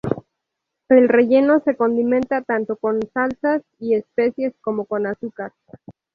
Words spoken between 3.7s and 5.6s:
y especias como con azúcar.